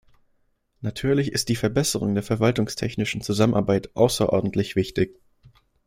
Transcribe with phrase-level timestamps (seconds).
[0.81, 5.19] Natürlich ist die Verbesserung der verwaltungstechnischen Zusammenarbeit außerordentlich wichtig.